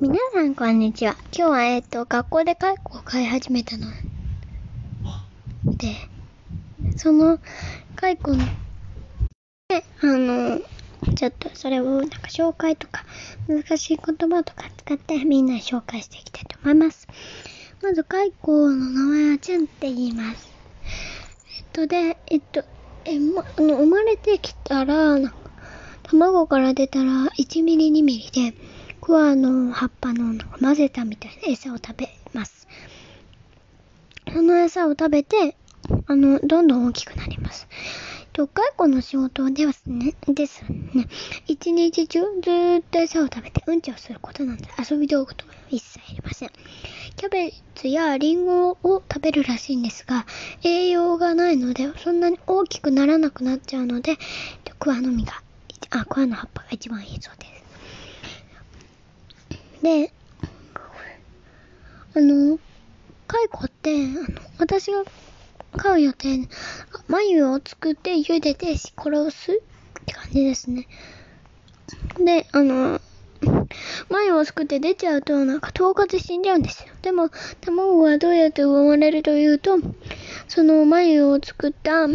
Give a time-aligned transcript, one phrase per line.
[0.00, 1.16] 皆さんこんにちは。
[1.36, 3.86] 今日はえっ、と、学校で蚕を飼い始めたの。
[5.78, 5.94] で、
[6.96, 7.38] その
[7.96, 8.38] 蚕の、
[9.68, 10.60] で、あの、
[11.14, 13.04] ちょっとそれをなんか紹介とか、
[13.46, 17.06] 難しい言葉とか使ってみんな紹介していきたいと思います。
[17.82, 20.48] まず蚕の名前はチュンって言います。
[21.58, 22.64] えっと、で、えっと、
[23.04, 25.18] え、ま、あの、生まれてきたら、
[26.02, 28.71] 卵から出たら1ミリ2ミリで、
[29.02, 32.68] クワの葉っぱの混ぜたみたいな餌を食べます。
[34.32, 35.56] その餌を食べて、
[36.06, 37.66] あの、どんどん大きくなります。
[38.32, 41.08] と、蚕の仕事ではですね、ですね、
[41.48, 46.50] 一日中ずーっと餌を食べてうんちをすることなんで、遊び道具とか一切いりません。
[47.16, 50.26] キャベツやリンゴを食べるらしいんですが、
[50.62, 54.16] 栄養がないので、そんなに大きくならなくなっちゃうので、
[54.78, 55.42] クワの実が、
[55.90, 57.61] あ、クワの葉っぱが一番いいそうです。
[59.82, 60.12] で、
[62.14, 62.58] あの、
[63.26, 65.04] 蚕って、あの、私が
[65.76, 66.48] 飼う予定、
[67.08, 70.86] 眉を作って茹でて殺すって感じですね。
[72.24, 73.00] で、あの、
[74.08, 76.94] 眉を作って出ちゃうと、なんか10日で死んじゃうんですよ。
[77.02, 79.78] でも、卵はどうやって生まれるというと、
[80.46, 82.06] その眉を作った、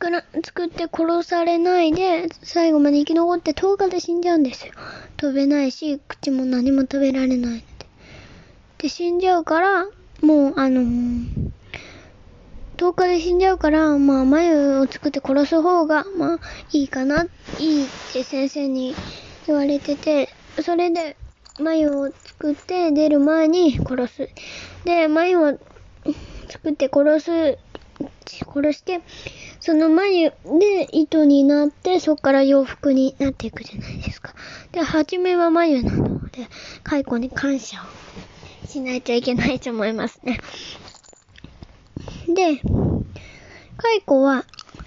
[0.00, 4.72] 作ら、作って殺されないで、最後まで生き残って10日で死んじゃうんですよ。
[5.16, 7.64] 飛べないし、口も何も食べられないので。
[8.78, 9.86] で、死んじゃうから、
[10.22, 11.26] もう、あのー、
[12.76, 16.38] 10日で死んじゃうから、まあ、眉を作って殺す方が、まあ、
[16.70, 17.24] いいかな、
[17.58, 18.94] いいって先生に
[19.48, 20.28] 言われてて、
[20.62, 21.16] それで、
[21.58, 24.28] 眉を作って出る前に殺す。
[24.84, 25.58] で、眉を
[26.48, 27.58] 作って殺す、
[28.44, 29.00] 殺して、
[29.60, 34.34] その眉で糸になって、そこから洋服になっていくじゃないですか。
[34.72, 36.48] で、初めは眉なので、
[36.84, 40.40] 蚕に感謝をしないといけないと思いますね。
[42.28, 42.60] で、
[43.76, 44.44] 蚕は、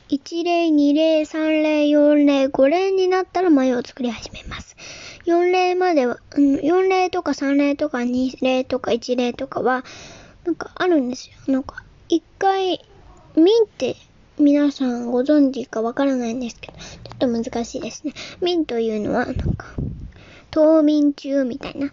[0.09, 4.75] 1例、2例、3例、4例、5例になったら眉を作り始めます。
[5.25, 9.85] 4例までは、うん、4例とか3例とか2例とか1例とかは、
[10.43, 11.53] なんかあるんですよ。
[11.53, 12.79] なんか、一回、
[13.35, 13.95] ミンって
[14.37, 16.83] 皆さんご存知かわからないんですけど、ちょ
[17.13, 18.13] っと難しいですね。
[18.41, 19.75] ミンというのは、なんか、
[20.51, 21.91] 冬眠中みたいな。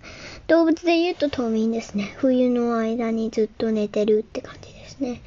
[0.49, 2.15] 動物で言うと冬眠ですね。
[2.17, 5.23] 冬の間にずっと寝てるって感じですね。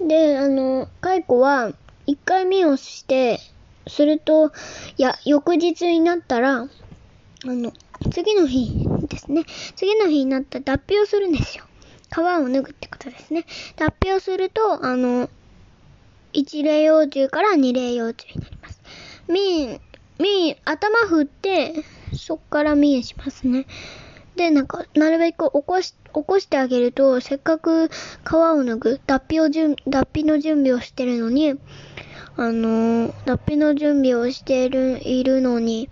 [0.00, 1.72] で、あの、蚕は、
[2.06, 3.40] 一回目をして、
[3.88, 4.52] すると、
[4.96, 6.68] いや、翌日になったら、あ
[7.44, 7.72] の、
[8.10, 9.44] 次の日ですね。
[9.76, 11.65] 次の日になったら脱皮をするんですよ。
[12.10, 13.44] 皮を脱ぐってことですね。
[13.76, 15.28] 脱皮をすると、あの、
[16.32, 18.80] 1例幼虫から2例幼虫になります。
[19.28, 19.80] ミン、
[20.18, 21.74] ミン、頭振って、
[22.14, 23.66] そっからミンしますね。
[24.36, 31.54] で、なんか、なるべく起こし、起こしてあげると、せっかく皮を脱ぐ、脱皮を準、脱皮の準備をしてるのに、
[32.36, 35.88] あの、脱皮の準備をしている、いるのに、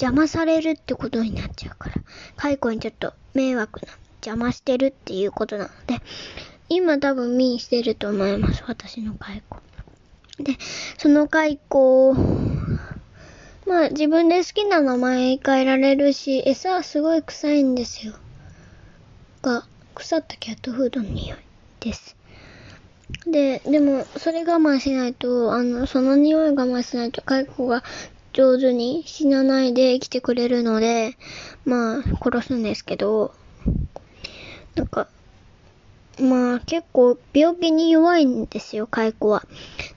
[0.00, 1.96] 邪魔されるってことになっちゃうから、
[2.36, 3.92] 蚕にちょっと迷惑な、
[4.24, 6.00] 邪魔してるっていうことなので、
[6.68, 9.42] 今多分ミンしてると思います、私の蚕。
[10.38, 10.56] で、
[10.98, 11.58] その蚕、
[13.66, 18.14] まあ自分で好きな名前変えられるし、餌はすごい臭いんですよ。
[19.42, 19.64] が、
[19.94, 21.38] 腐ったキャットフードの匂い
[21.80, 22.16] です。
[23.26, 27.82] で、でも、それ我慢しないと、あの、その匂い我慢しないと、蚕が
[28.32, 31.16] 上手に死なないで生きてくれるので、
[31.64, 33.34] まあ、殺すんですけど、
[34.74, 35.08] なんか、
[36.20, 39.44] まあ、結構病気に弱いんですよ、蚕は。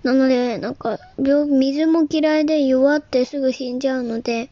[0.04, 4.50] なので、なんか、病、水も嫌いで弱ってすぐ死んじゃうので、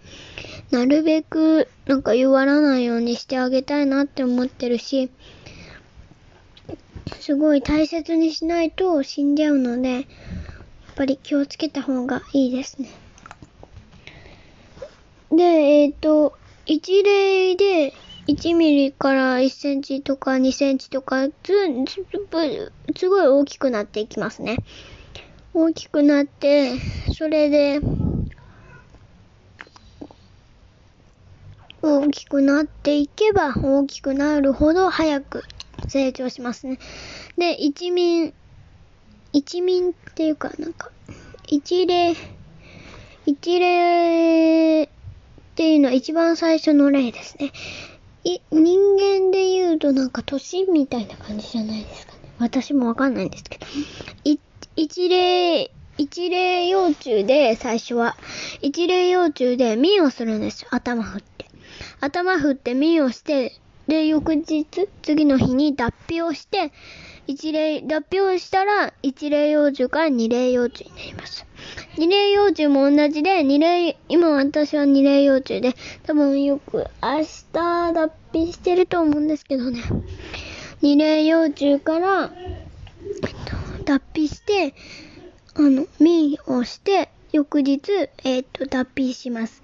[0.72, 5.10] なるべく、なんか弱らないようにしてあげたいなって思ってるし、
[7.06, 10.04] すごい大切にしないと死んじゃうので、やっ
[10.96, 12.90] ぱり気をつけた方がいいですね。
[15.32, 16.34] で、えっ、と、
[16.66, 17.94] 一例で
[18.28, 21.32] 1ミリから1センチとか2センチとか、す、
[21.88, 22.06] す
[22.96, 24.58] すごい大きくなっていきますね。
[25.54, 26.72] 大きくなって、
[27.18, 27.80] それで、
[31.82, 35.44] 大きくなっていけば大きくなるほど早く
[35.88, 36.78] 成長しますね。
[37.38, 38.34] で、一民、
[39.34, 40.92] 一民っていうか、なんか、
[41.48, 42.14] 一例、
[43.26, 44.90] 一例っ
[45.56, 47.52] ていうのは一番最初の例ですね。
[48.24, 52.20] い、人間で言うとなんか年みたいな感じじゃないですかね。
[52.40, 53.66] 私もわかんないんですけど。
[54.24, 54.40] い、
[54.76, 58.16] 一例、一例幼虫で、最初は。
[58.62, 60.70] 一例幼虫で、ミンをするんですよ。
[60.72, 61.46] 頭振って。
[62.00, 63.60] 頭振ってミンをして、
[63.92, 64.66] で、翌日、
[65.02, 66.72] 次の日に脱皮をして、
[67.28, 71.46] 一例、脱皮をしたら、一例幼虫から二例幼虫になります。
[71.98, 75.74] 二例幼虫も同じで、二例、今私は二例幼虫で、
[76.04, 79.82] 多分よく明日脱皮してると思うんですけどね。
[80.82, 82.30] 二例幼虫から、えっ
[83.46, 84.74] と、脱皮して、
[85.56, 87.92] あの、ミをして、翌日、
[88.24, 89.62] えっと、脱皮します。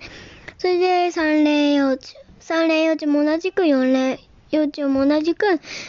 [0.57, 2.26] それで、三例幼虫。
[2.47, 4.21] 三例幼虫も同じく四例
[4.51, 5.45] 幼虫も同じく、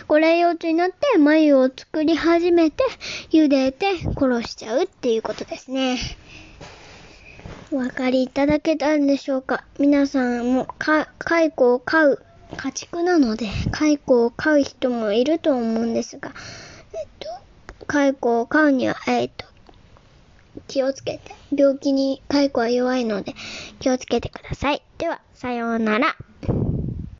[0.09, 2.83] 五例幼虫になって眉を作り始めて、
[3.31, 5.99] 茹でて殺しちゃうっていうことですね。
[7.71, 9.63] お分かりいただけたんでしょうか？
[9.79, 12.25] 皆さんも、か、蚕を飼う、
[12.57, 16.33] 家畜なので、蚕を飼う人もいると思うんですが、
[16.93, 19.47] えっと、蚕を飼うには、えっと、
[20.67, 23.37] 気をつけて、病気に蚕は弱いので
[23.79, 24.83] 気をつけてください。
[24.99, 26.17] では、さようなら。